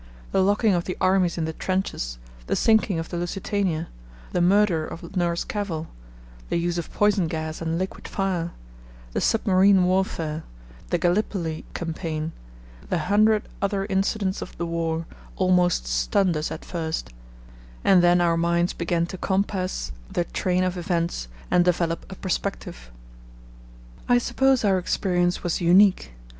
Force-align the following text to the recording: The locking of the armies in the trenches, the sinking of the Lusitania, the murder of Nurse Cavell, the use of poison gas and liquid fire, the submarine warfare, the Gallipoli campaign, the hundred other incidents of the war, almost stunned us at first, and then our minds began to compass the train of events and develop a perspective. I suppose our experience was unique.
The 0.31 0.41
locking 0.41 0.73
of 0.73 0.85
the 0.85 0.97
armies 0.99 1.37
in 1.37 1.45
the 1.45 1.53
trenches, 1.53 2.17
the 2.47 2.55
sinking 2.55 2.97
of 2.97 3.09
the 3.09 3.17
Lusitania, 3.17 3.87
the 4.31 4.41
murder 4.41 4.83
of 4.83 5.15
Nurse 5.15 5.43
Cavell, 5.43 5.89
the 6.49 6.57
use 6.57 6.79
of 6.79 6.91
poison 6.91 7.27
gas 7.27 7.61
and 7.61 7.77
liquid 7.77 8.07
fire, 8.07 8.49
the 9.13 9.21
submarine 9.21 9.83
warfare, 9.83 10.41
the 10.89 10.97
Gallipoli 10.97 11.65
campaign, 11.75 12.31
the 12.89 12.97
hundred 13.13 13.47
other 13.61 13.85
incidents 13.91 14.41
of 14.41 14.57
the 14.57 14.65
war, 14.65 15.05
almost 15.35 15.85
stunned 15.85 16.35
us 16.35 16.49
at 16.49 16.65
first, 16.65 17.11
and 17.83 18.01
then 18.01 18.21
our 18.21 18.37
minds 18.37 18.73
began 18.73 19.05
to 19.05 19.19
compass 19.19 19.91
the 20.11 20.23
train 20.23 20.63
of 20.63 20.77
events 20.79 21.27
and 21.51 21.63
develop 21.63 22.11
a 22.11 22.15
perspective. 22.15 22.89
I 24.09 24.17
suppose 24.17 24.65
our 24.65 24.79
experience 24.79 25.43
was 25.43 25.61
unique. 25.61 26.13